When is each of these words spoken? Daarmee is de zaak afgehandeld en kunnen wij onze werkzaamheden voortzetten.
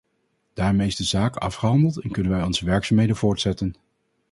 Daarmee 0.53 0.87
is 0.87 0.95
de 0.95 1.03
zaak 1.03 1.35
afgehandeld 1.35 1.97
en 2.01 2.11
kunnen 2.11 2.31
wij 2.31 2.43
onze 2.43 2.65
werkzaamheden 2.65 3.15
voortzetten. 3.15 3.75